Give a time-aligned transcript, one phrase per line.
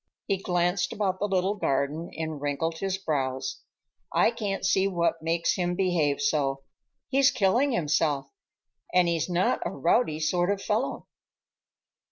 [0.25, 3.61] He glanced about the little garden and wrinkled his brows.
[4.11, 6.63] "I can't see what makes him behave so.
[7.09, 8.31] He's killing himself,
[8.91, 11.05] and he's not a rowdy sort of fellow.